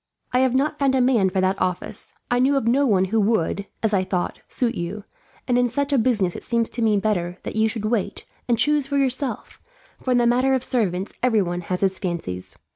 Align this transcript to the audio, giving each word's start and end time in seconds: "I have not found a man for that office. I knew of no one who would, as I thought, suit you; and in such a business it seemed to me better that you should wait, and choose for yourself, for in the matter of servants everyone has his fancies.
"I 0.33 0.39
have 0.39 0.55
not 0.55 0.79
found 0.79 0.95
a 0.95 0.99
man 0.99 1.29
for 1.29 1.41
that 1.41 1.61
office. 1.61 2.15
I 2.31 2.39
knew 2.39 2.55
of 2.57 2.65
no 2.67 2.87
one 2.87 3.05
who 3.13 3.19
would, 3.21 3.67
as 3.83 3.93
I 3.93 4.03
thought, 4.03 4.39
suit 4.47 4.73
you; 4.73 5.03
and 5.47 5.59
in 5.59 5.67
such 5.67 5.93
a 5.93 5.99
business 5.99 6.35
it 6.35 6.43
seemed 6.43 6.65
to 6.71 6.81
me 6.81 6.97
better 6.97 7.37
that 7.43 7.55
you 7.55 7.69
should 7.69 7.85
wait, 7.85 8.25
and 8.47 8.57
choose 8.57 8.87
for 8.87 8.97
yourself, 8.97 9.61
for 10.01 10.09
in 10.09 10.17
the 10.17 10.25
matter 10.25 10.55
of 10.55 10.63
servants 10.65 11.13
everyone 11.21 11.61
has 11.61 11.81
his 11.81 11.99
fancies. 11.99 12.57